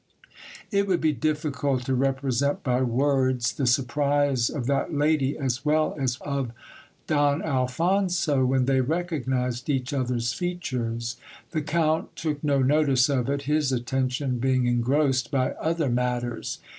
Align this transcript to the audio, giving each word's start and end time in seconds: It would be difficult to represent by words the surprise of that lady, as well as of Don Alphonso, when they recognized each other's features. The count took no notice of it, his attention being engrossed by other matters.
It 0.71 0.87
would 0.87 0.99
be 0.99 1.13
difficult 1.13 1.85
to 1.85 1.93
represent 1.93 2.63
by 2.63 2.81
words 2.81 3.53
the 3.53 3.67
surprise 3.67 4.49
of 4.49 4.65
that 4.65 4.91
lady, 4.91 5.37
as 5.37 5.63
well 5.63 5.95
as 5.99 6.17
of 6.21 6.49
Don 7.05 7.43
Alphonso, 7.43 8.43
when 8.43 8.65
they 8.65 8.81
recognized 8.81 9.69
each 9.69 9.93
other's 9.93 10.33
features. 10.33 11.17
The 11.51 11.61
count 11.61 12.15
took 12.15 12.43
no 12.43 12.63
notice 12.63 13.09
of 13.09 13.29
it, 13.29 13.43
his 13.43 13.71
attention 13.71 14.39
being 14.39 14.65
engrossed 14.65 15.29
by 15.29 15.51
other 15.51 15.87
matters. 15.91 16.57